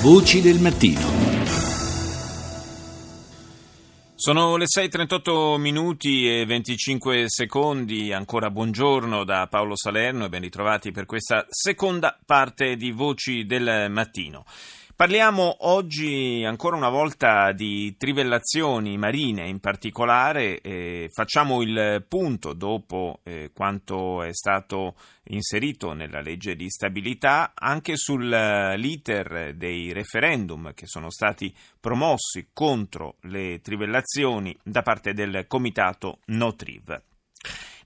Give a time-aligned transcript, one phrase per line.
[0.00, 1.00] Voci del mattino.
[4.14, 10.92] Sono le 6.38 minuti e 25 secondi, ancora buongiorno da Paolo Salerno e ben ritrovati
[10.92, 14.44] per questa seconda parte di Voci del Mattino.
[14.98, 23.20] Parliamo oggi ancora una volta di trivellazioni marine in particolare, eh, facciamo il punto dopo
[23.22, 24.96] eh, quanto è stato
[25.28, 33.60] inserito nella legge di stabilità anche sull'iter dei referendum che sono stati promossi contro le
[33.60, 37.00] trivellazioni da parte del comitato No-Triv.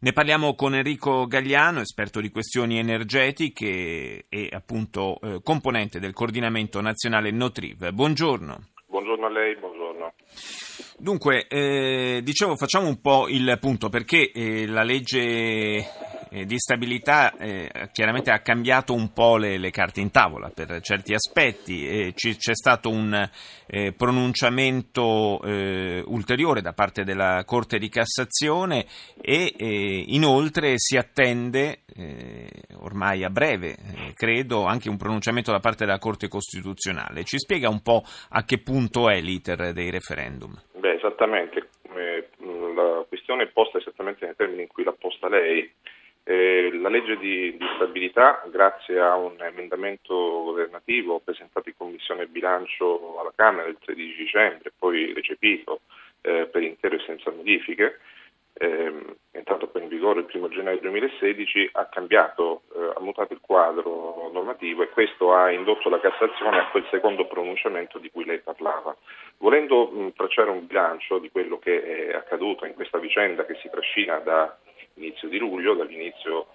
[0.02, 6.80] Ne parliamo con Enrico Gagliano, esperto di questioni energetiche e appunto eh, componente del coordinamento
[6.80, 7.88] nazionale Notriv.
[7.88, 8.70] Buongiorno.
[8.86, 10.14] Buongiorno a lei, buongiorno.
[10.98, 15.86] Dunque, eh, dicevo, facciamo un po' il punto perché eh, la legge
[16.32, 20.80] eh, di stabilità eh, chiaramente ha cambiato un po' le, le, carte in tavola per
[20.80, 23.28] certi aspetti, e ci, c'è stato un
[23.66, 28.86] eh, pronunciamento eh, ulteriore da parte della Corte di Cassazione
[29.20, 32.48] e eh, inoltre si attende eh,
[32.80, 33.76] ormai a breve,
[34.14, 37.24] credo, anche un pronunciamento da parte della Corte Costituzionale.
[37.24, 40.58] Ci spiega un po' a che punto è l'iter dei referendum?
[40.78, 41.68] Beh, esattamente.
[42.74, 45.72] La questione è posta esattamente nei termini in cui l'ha posta lei eh,
[47.02, 53.68] legge di, di, stabilità, grazie a un emendamento governativo presentato in Commissione Bilancio alla Camera
[53.68, 55.80] il 13 dicembre, poi recepito
[56.22, 57.98] eh, per intero e senza modifiche,
[58.54, 58.92] è
[59.32, 64.30] entrato poi in vigore il 1 gennaio 2016, ha cambiato, eh, ha mutato il quadro
[64.32, 68.94] normativo e questo ha indotto la Cassazione a quel secondo pronunciamento di cui lei parlava.
[69.38, 73.68] Volendo mh, tracciare un bilancio di quello che è accaduto in questa vicenda che si
[73.68, 74.56] trascina da
[74.94, 76.48] inizio di luglio, dall'inizio,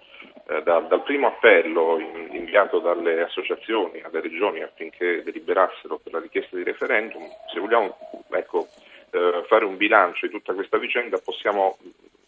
[0.46, 6.20] eh, da, dal primo appello in, inviato dalle associazioni alle regioni affinché deliberassero per la
[6.20, 7.96] richiesta di referendum, se vogliamo
[8.30, 8.68] ecco,
[9.10, 11.78] eh, fare un bilancio di tutta questa vicenda possiamo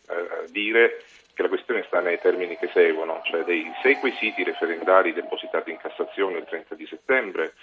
[0.09, 1.03] eh, dire
[1.35, 5.79] che la questione sta nei termini che seguono, cioè dei sei quesiti referendari depositati in
[5.79, 7.55] Cassazione il 30 di settembre,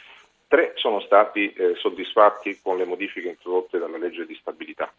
[0.47, 4.91] tre sono stati eh, soddisfatti con le modifiche introdotte dalla legge di stabilità.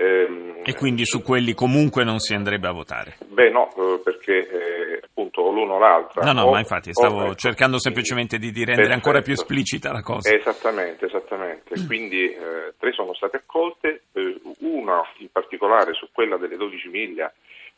[0.00, 3.16] Ehm, e quindi su quelli comunque non si andrebbe a votare?
[3.26, 6.22] Beh no, eh, perché eh, appunto l'uno o l'altra.
[6.22, 8.94] No, no, o, ma infatti stavo o, cercando semplicemente di, di rendere perfetto.
[8.94, 10.32] ancora più esplicita la cosa.
[10.32, 11.84] Esattamente, esattamente.
[11.84, 17.32] Quindi eh, tre sono state accolte, eh, una in particolare su quella delle 12 miglia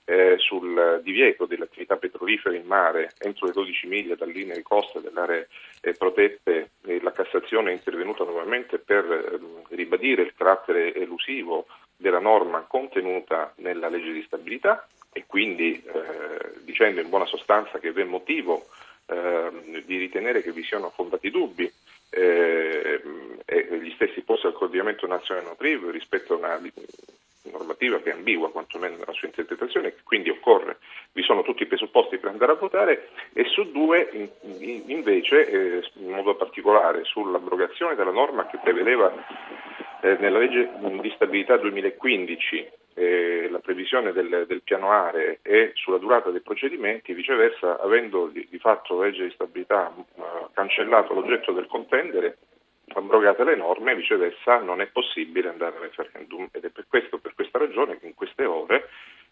[0.04, 4.62] eh, sul divieto delle attività petrolifere in mare entro le 12 miglia dalle linee di
[4.62, 5.48] costa delle aree
[5.80, 6.70] eh, protette,
[7.00, 11.66] la Cassazione è intervenuta nuovamente per ehm, ribadire il carattere elusivo
[12.00, 17.92] della norma contenuta nella legge di stabilità e quindi eh, dicendo in buona sostanza che
[17.92, 18.66] vi è motivo
[19.06, 21.70] eh, di ritenere che vi siano fondati dubbi
[22.10, 23.02] eh,
[23.44, 26.60] e gli stessi posti al coordinamento nazionale Notriv rispetto a una
[27.50, 30.78] normativa che è ambigua quantomeno nella sua interpretazione, quindi occorre,
[31.12, 34.28] vi sono tutti i presupposti per andare a votare e su due in,
[34.60, 39.12] in, invece, eh, in modo particolare sull'abrogazione della norma che prevedeva
[40.02, 45.98] eh, nella legge di stabilità 2015 eh, la previsione del, del, piano aree e sulla
[45.98, 50.22] durata dei procedimenti, viceversa, avendo di, di fatto la legge di stabilità eh,
[50.52, 52.38] cancellato l'oggetto del contendere,
[52.94, 56.48] abrogate le norme, viceversa non è possibile andare al referendum.
[56.52, 58.88] Ed è per, questo, per questa ragione che in queste ore,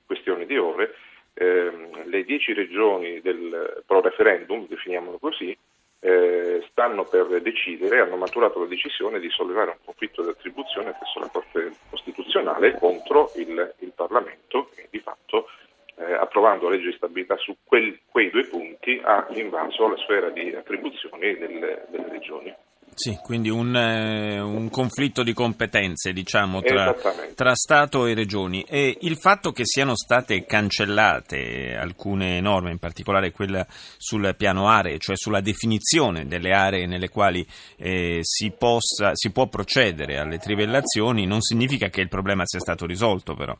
[0.06, 0.94] questioni di ore,
[1.34, 5.56] ehm, le dieci regioni del pro referendum, definiamolo così,
[6.00, 11.18] eh, stanno per decidere, hanno maturato la decisione di sollevare un conflitto di attribuzione presso
[11.18, 15.48] la Corte Costituzionale contro il, il Parlamento e di fatto
[15.96, 20.30] eh, approvando la legge di stabilità su quel, quei due punti ha invaso la sfera
[20.30, 22.54] di attribuzioni delle, delle regioni.
[22.98, 26.92] Sì, quindi un, eh, un, conflitto di competenze, diciamo, tra,
[27.32, 28.64] tra, Stato e Regioni.
[28.68, 34.98] E il fatto che siano state cancellate alcune norme, in particolare quella sul piano aree,
[34.98, 41.24] cioè sulla definizione delle aree nelle quali eh, si, possa, si può procedere alle trivellazioni,
[41.24, 43.56] non significa che il problema sia stato risolto, però.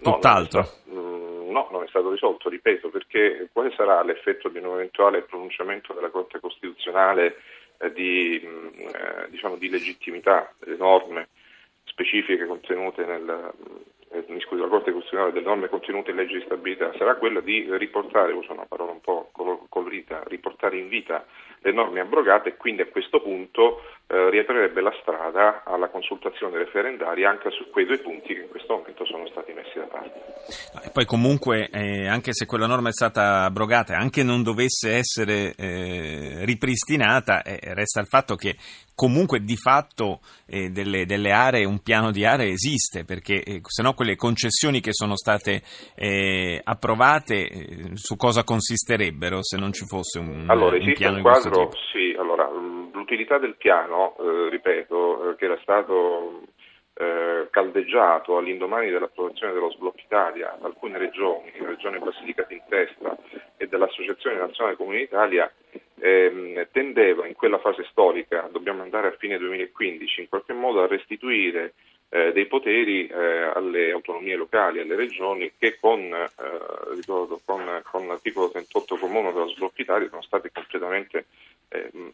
[0.00, 0.70] Tutt'altro.
[0.88, 5.92] Mm, no, non è stato risolto, ripeto, perché quale sarà l'effetto di un eventuale pronunciamento
[5.92, 7.36] della Corte Costituzionale?
[7.80, 11.28] Eh, di, mm, eh, diciamo, di, legittimità delle norme
[11.84, 13.52] specifiche contenute nel,
[14.10, 17.40] eh, mi scusi, la Corte Costituzionale delle norme contenute in legge di stabilità sarà quella
[17.40, 19.30] di riportare, uso una parola un po'
[19.68, 21.26] colorita, riportare in vita
[21.60, 27.28] le norme abrogate e quindi a questo punto eh, riaprirebbe la strada alla consultazione referendaria
[27.28, 30.28] anche su quei due punti che in questo momento sono stati messi da parte.
[30.82, 35.54] E poi comunque, eh, anche se quella norma è stata abrogata, anche non dovesse essere
[35.56, 38.56] eh, ripristinata, eh, resta il fatto che
[38.94, 43.82] comunque di fatto eh, delle, delle, aree, un piano di aree esiste, perché eh, se
[43.82, 45.60] no quelle concessioni che sono state
[45.94, 51.70] eh, approvate su cosa consisterebbero se non ci fosse un, allora, un piano un quadro,
[51.92, 52.07] Sì, allora,
[52.58, 56.42] l'utilità del piano, eh, ripeto, eh, che era stato
[57.50, 63.16] caldeggiato all'indomani dell'approvazione dello sblocco Italia da alcune regioni, la regione Basilicata in testa
[63.56, 65.48] e dell'Associazione Nazionale Comuni Italia,
[66.00, 70.88] ehm, tendeva in quella fase storica, dobbiamo andare a fine 2015, in qualche modo a
[70.88, 71.74] restituire
[72.10, 76.30] eh, dei poteri eh, alle autonomie locali, alle regioni che con, eh,
[76.94, 81.24] ricordo, con, con l'articolo 38 comune dello sblocco Italia sono state completamente eh,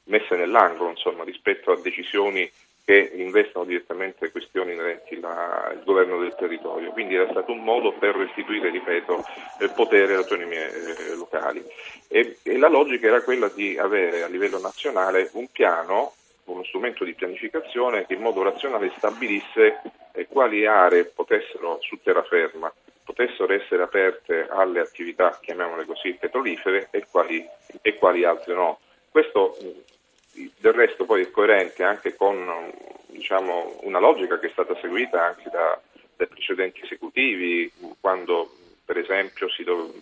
[0.05, 2.51] messe nell'angolo insomma, rispetto a decisioni
[2.85, 6.91] che investono direttamente questioni inerenti al governo del territorio.
[6.91, 9.25] Quindi era stato un modo per restituire, ripeto,
[9.61, 11.65] il potere alle autonomie eh, locali.
[12.09, 16.13] E, e, la logica era quella di avere a livello nazionale un piano,
[16.45, 19.81] uno strumento di pianificazione che in modo razionale stabilisse
[20.13, 22.71] eh, quali aree potessero su terraferma
[23.05, 27.47] potessero essere aperte alle attività, chiamiamole così, petrolifere e quali,
[27.83, 28.79] e quali altre no.
[29.15, 29.57] Questo
[30.59, 32.73] del resto poi è coerente anche con
[33.07, 35.81] diciamo, una logica che è stata seguita anche da,
[36.17, 37.71] dai precedenti esecutivi,
[38.01, 38.51] quando
[38.85, 39.95] per esempio si, do,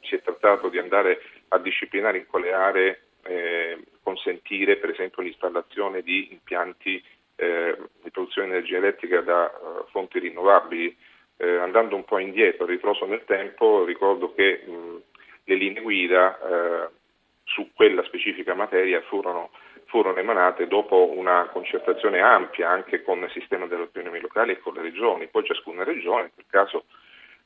[0.00, 6.02] si, è trattato di andare a disciplinare in quale aree eh, consentire per esempio l'installazione
[6.02, 7.00] di impianti
[7.36, 10.96] eh, di produzione di energia elettrica da uh, fonti rinnovabili.
[11.36, 15.02] Eh, andando un po' indietro, ritroso nel tempo, ricordo che mh,
[15.44, 17.02] le linee guida eh,
[17.44, 19.50] su quella specifica materia furono,
[19.86, 24.74] furono, emanate dopo una concertazione ampia anche con il sistema delle autonomie locali e con
[24.74, 25.28] le regioni.
[25.28, 26.84] Poi ciascuna regione, in quel caso,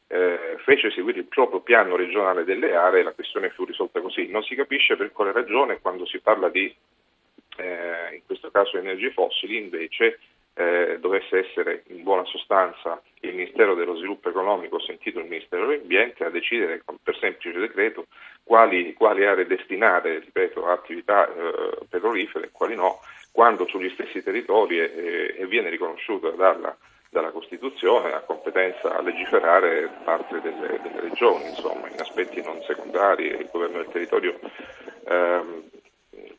[0.08, 4.28] eh, fece seguire il proprio piano regionale delle aree e la questione fu risolta così.
[4.28, 6.74] Non si capisce per quale ragione quando si parla di,
[7.56, 10.18] eh, in questo caso, energie fossili, invece
[10.54, 16.24] eh, dovesse essere in buona sostanza il Ministero dello Sviluppo Economico, sentito il Ministero dell'Ambiente,
[16.24, 18.06] a decidere per semplice decreto
[18.48, 23.00] quali, quali aree destinare ripeto, a attività eh, petrolifere e quali no,
[23.30, 26.74] quando sugli stessi territori eh, viene riconosciuta dalla,
[27.10, 33.26] dalla, Costituzione la competenza a legiferare parte delle, delle regioni, insomma, in aspetti non secondari,
[33.26, 34.38] il governo del territorio
[35.04, 35.62] ehm,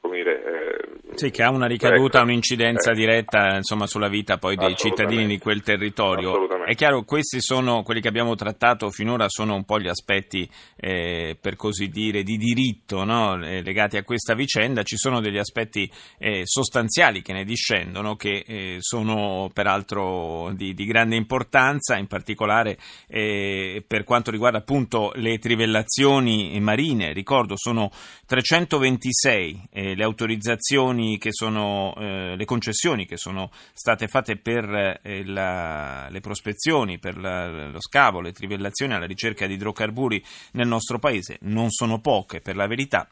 [0.01, 4.37] come dire, eh, sì, che ha una ricaduta, ecco, un'incidenza eh, diretta insomma, sulla vita
[4.37, 6.47] poi dei cittadini di quel territorio.
[6.63, 11.37] È chiaro, questi sono quelli che abbiamo trattato finora, sono un po' gli aspetti, eh,
[11.39, 13.43] per così dire, di diritto no?
[13.43, 14.83] Eh, legati a questa vicenda.
[14.83, 20.85] Ci sono degli aspetti eh, sostanziali che ne discendono, che eh, sono peraltro di, di,
[20.85, 22.77] grande importanza, in particolare
[23.09, 27.11] per quanto riguarda appunto le trivellazioni marine.
[27.11, 27.91] Ricordo, sono
[28.25, 36.07] 326 le autorizzazioni che sono, eh, le concessioni che sono state fatte per eh, la,
[36.09, 40.23] le prospezioni, per la, lo scavo, le trivellazioni alla ricerca di idrocarburi
[40.53, 43.07] nel nostro paese non sono poche per la verità.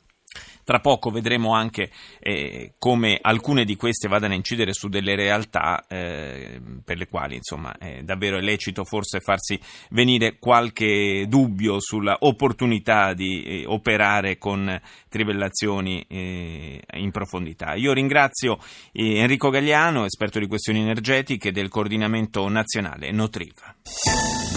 [0.68, 5.86] Tra poco vedremo anche eh, come alcune di queste vadano a incidere su delle realtà
[5.88, 9.58] eh, per le quali insomma, è davvero lecito forse farsi
[9.92, 14.78] venire qualche dubbio sulla opportunità di eh, operare con
[15.08, 17.76] trivellazioni eh, in profondità.
[17.76, 18.60] Io ringrazio
[18.92, 23.54] eh, Enrico Gagliano, esperto di questioni energetiche del coordinamento nazionale Notriv.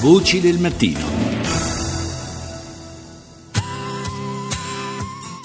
[0.01, 1.70] Voci del mattino.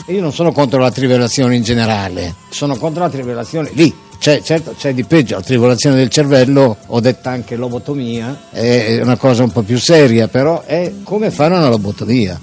[0.08, 3.92] Io non sono contro la trivellazione in generale, sono contro la trivellazione lì.
[4.20, 9.18] C'è, certo, c'è di peggio, la trivolazione del cervello, ho detto anche lobotomia, è una
[9.18, 12.40] cosa un po' più seria, però è come fare una lobotomia.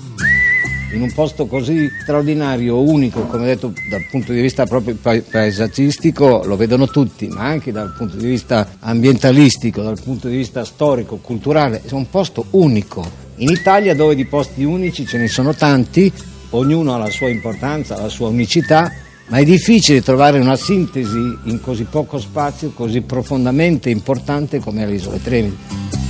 [0.93, 6.57] In un posto così straordinario, unico, come detto dal punto di vista proprio paesaggistico, lo
[6.57, 11.81] vedono tutti, ma anche dal punto di vista ambientalistico, dal punto di vista storico, culturale,
[11.87, 13.09] è un posto unico.
[13.37, 16.13] In Italia dove di posti unici ce ne sono tanti,
[16.53, 18.93] ognuno ha la sua importanza, la sua unicità,
[19.29, 24.95] ma è difficile trovare una sintesi in così poco spazio, così profondamente importante come le
[24.95, 25.57] isole Tremili.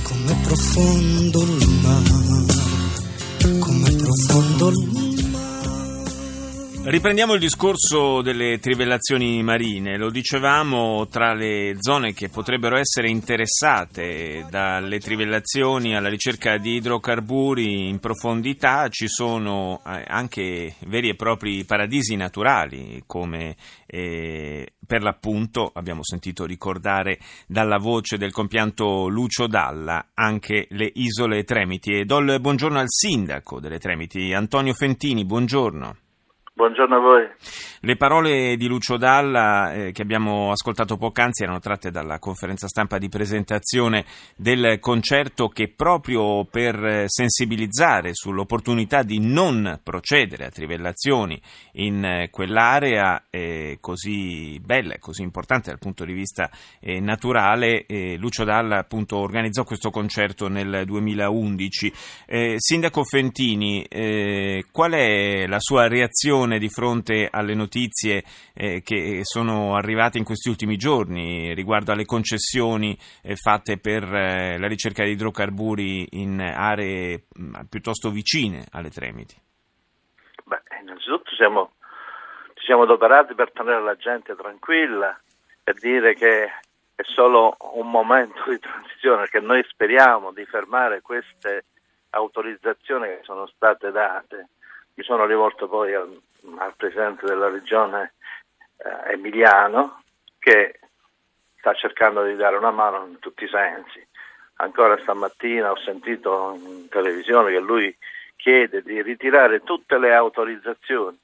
[0.03, 5.02] Come profondo il mare, come profondo il mare.
[6.85, 9.97] Riprendiamo il discorso delle trivellazioni marine.
[9.97, 17.87] Lo dicevamo tra le zone che potrebbero essere interessate dalle trivellazioni alla ricerca di idrocarburi
[17.87, 25.71] in profondità ci sono eh, anche veri e propri paradisi naturali come eh, per l'appunto
[25.73, 32.17] abbiamo sentito ricordare dalla voce del compianto Lucio Dalla anche le isole Tremiti e do
[32.17, 36.01] il buongiorno al sindaco delle Tremiti Antonio Fentini, buongiorno.
[36.55, 37.27] Buongiorno a voi.
[37.79, 42.99] Le parole di Lucio Dalla eh, che abbiamo ascoltato poc'anzi erano tratte dalla conferenza stampa
[42.99, 44.05] di presentazione
[44.35, 51.41] del concerto che proprio per sensibilizzare sull'opportunità di non procedere a trivellazioni
[51.73, 57.87] in eh, quell'area eh, così bella e così importante dal punto di vista eh, naturale,
[57.87, 61.93] eh, Lucio Dalla appunto organizzò questo concerto nel 2011.
[62.27, 63.85] Eh, Sindaco Fentini,
[64.71, 66.41] qual è la sua reazione?
[66.43, 68.23] Reazione di fronte alle notizie
[68.53, 74.57] eh, che sono arrivate in questi ultimi giorni riguardo alle concessioni eh, fatte per eh,
[74.57, 79.35] la ricerca di idrocarburi in aree mh, mm, piuttosto vicine alle Tremiti?
[80.43, 81.73] Beh, innanzitutto siamo,
[82.55, 85.17] ci siamo adoperati per tenere la gente tranquilla
[85.63, 86.43] e dire che
[86.95, 91.65] è solo un momento di transizione, che noi speriamo di fermare queste
[92.11, 94.49] autorizzazioni che sono state date.
[94.95, 96.21] Mi sono rivolto poi al
[96.57, 98.13] al Presidente della Regione
[98.77, 100.01] eh, Emiliano
[100.39, 100.79] che
[101.57, 104.05] sta cercando di dare una mano in tutti i sensi.
[104.55, 107.95] Ancora stamattina ho sentito in televisione che lui
[108.35, 111.17] chiede di ritirare tutte le autorizzazioni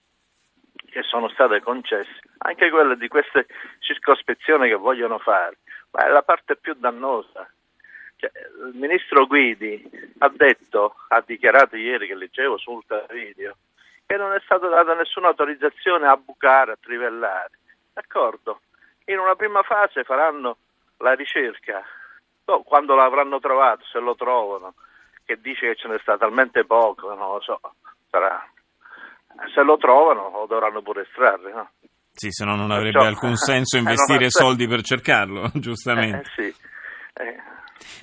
[0.89, 3.45] che sono state concesse, anche quelle di queste
[3.79, 5.57] circospezioni che vogliono fare,
[5.91, 7.47] ma è la parte più dannosa.
[8.15, 8.31] Cioè,
[8.67, 9.87] il ministro Guidi
[10.19, 13.55] ha detto, ha dichiarato ieri che leggevo sul video,
[14.09, 17.51] che non è stata data nessuna autorizzazione a bucare, a trivellare.
[17.93, 18.61] D'accordo?
[19.05, 20.57] In una prima fase faranno
[20.97, 21.83] la ricerca,
[22.45, 24.73] no, quando l'avranno trovato, se lo trovano,
[25.23, 27.59] che dice che ce n'è sta talmente poco, non lo so,
[28.09, 28.43] sarà.
[29.53, 31.69] Se lo trovano lo dovranno pure estrarre, no?
[32.11, 36.31] Sì, se no non avrebbe Perciò, alcun senso investire eh, soldi per cercarlo, giustamente.
[36.35, 36.55] Eh, sì.
[37.13, 37.37] Eh,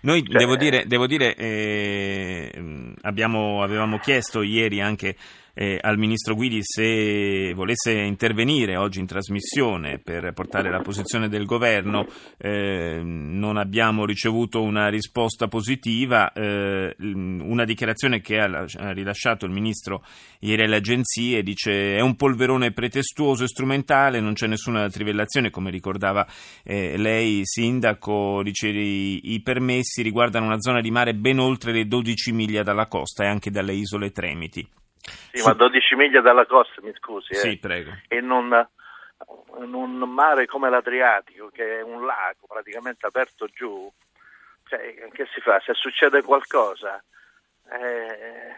[0.02, 5.16] Noi, cioè, devo dire, devo dire eh, abbiamo, avevamo chiesto ieri anche
[5.58, 11.46] eh, al Ministro Guidi se volesse intervenire oggi in trasmissione per portare la posizione del
[11.46, 12.06] Governo.
[12.36, 16.30] Eh, non abbiamo ricevuto una risposta positiva.
[16.32, 20.04] Eh, una dichiarazione che ha, rilasciato il Ministro
[20.40, 25.70] ieri alle agenzie dice è un polverone pretestuoso e strumentale, non c'è nessuna trivellazione, come
[25.70, 26.26] ricordava
[26.64, 31.86] eh, lei, Sindaco, dice i, i permessi riguardano una zona di mare ben oltre le
[31.86, 34.84] 12 miglia dalla costa e anche dalle isole Tremiti.
[35.32, 37.32] Sì, ma 12 miglia dalla costa, mi scusi.
[37.32, 37.36] Eh.
[37.36, 37.92] Sì, prego.
[38.08, 38.66] In un,
[39.58, 43.90] in un mare come l'Adriatico, che è un lago praticamente aperto giù,
[44.68, 45.60] cioè, che si fa?
[45.60, 47.02] Se succede qualcosa,
[47.70, 48.56] eh,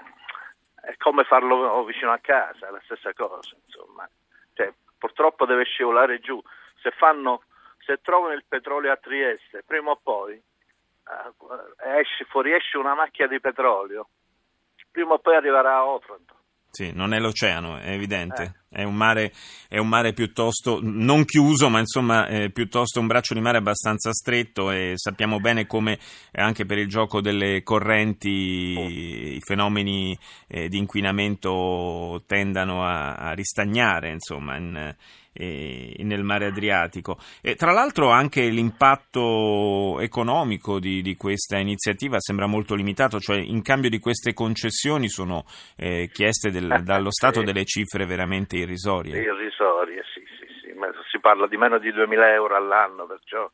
[0.80, 4.09] è come farlo vicino a casa, è la stessa cosa, insomma.
[4.54, 6.40] Cioè, purtroppo deve scivolare giù.
[6.80, 7.42] Se, fanno,
[7.78, 13.40] se trovano il petrolio a Trieste, prima o poi eh, esce, fuoriesce una macchia di
[13.40, 14.09] petrolio,
[14.99, 16.35] prima o poi arriverà a Otranto.
[16.71, 18.43] Sì, non è l'oceano, è evidente.
[18.71, 18.81] Eh.
[18.81, 19.33] È, un mare,
[19.69, 24.12] è un mare piuttosto, non chiuso, ma insomma è piuttosto un braccio di mare abbastanza
[24.12, 25.99] stretto e sappiamo bene come
[26.33, 28.88] anche per il gioco delle correnti oh.
[28.88, 34.97] i fenomeni eh, di inquinamento tendano a, a ristagnare, insomma, in,
[35.38, 37.16] nel mare Adriatico.
[37.42, 43.62] E, tra l'altro anche l'impatto economico di, di, questa iniziativa sembra molto limitato, cioè in
[43.62, 45.45] cambio di queste concessioni sono
[45.76, 49.21] eh, chieste del, dallo Stato delle cifre veramente irrisorie.
[49.21, 53.50] Irrisorie, sì, sì, sì, ma si parla di meno di 2.000 euro all'anno, perciò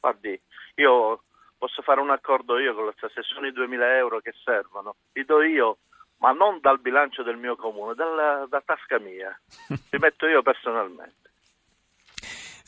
[0.00, 0.38] guardi,
[0.76, 1.22] io
[1.56, 5.24] posso fare un accordo io con la stessa, sono i 2.000 euro che servono, li
[5.24, 5.78] do io
[6.18, 9.38] ma non dal bilancio del mio comune, dalla, da tasca mia,
[9.90, 11.27] li metto io personalmente.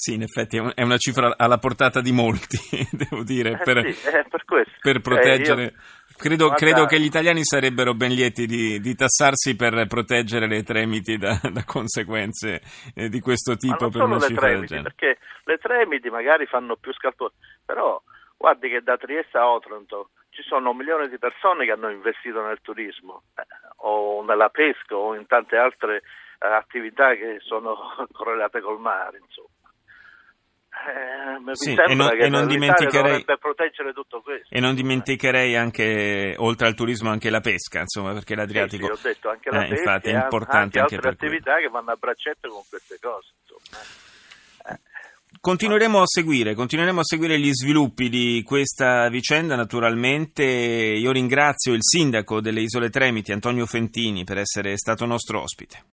[0.01, 2.57] Sì, in effetti è una cifra alla portata di molti,
[2.91, 5.63] devo dire, eh per, sì, eh, per, per proteggere...
[5.63, 5.99] Eh, io...
[6.17, 10.63] Credo, Guarda, credo, che gli italiani sarebbero ben lieti di, di tassarsi per proteggere le
[10.63, 12.61] tremiti da, da conseguenze
[12.95, 14.83] eh, di questo tipo per una cifra tremiti.
[14.83, 17.33] Perché le tremiti magari fanno più scalpo,
[17.65, 18.03] però
[18.37, 22.61] guardi che da Trieste a Otranto ci sono milioni di persone che hanno investito nel
[22.63, 23.43] turismo eh,
[23.77, 27.77] o nella pesca o in tante altre eh, attività che sono
[28.13, 29.49] correlate col mare, insomma.
[30.91, 34.47] Eh, Sì, e non- che e non dimenticherei- proteggere tutto questo.
[34.55, 39.09] E non dimenticherei anche, oltre al turismo, anche la pesca, insomma, perché l'Adriatico Sì, sì,
[39.09, 41.33] detto anche la eh, pesca infatti, è an- importante anche anche, altre per quello.
[41.35, 43.29] attività che vanno a braccetto con queste cose.
[43.43, 44.79] insomma.
[45.41, 50.43] Continueremo a seguire, continueremo a seguire gli sviluppi di questa vicenda, naturalmente.
[50.45, 55.85] Io ringrazio il sindaco delle Isole Tremiti, Antonio Fentini, per essere stato nostro ospite.